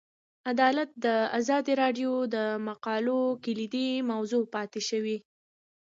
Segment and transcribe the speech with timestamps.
[0.51, 1.07] عدالت د
[1.39, 5.17] ازادي راډیو د مقالو کلیدي موضوع پاتې شوی.